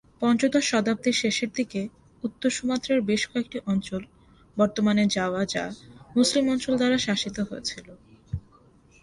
পঞ্চদশ 0.21 0.65
শতাব্দীর 0.71 1.19
শেষের 1.21 1.49
দিকে 1.55 1.81
উত্তর 2.23 2.49
সুমাত্রার 2.49 2.99
বেশ 3.01 3.21
কয়েকটি 3.31 3.57
অঞ্চল, 3.65 4.01
বর্তমানে 4.57 5.03
জাভা 5.15 5.43
যা 5.53 5.65
মুসলিম 6.15 6.45
অঞ্চল 6.53 6.73
দ্বারা 6.77 6.97
শাসিত 6.97 7.37
হয়েছিল। 7.49 7.87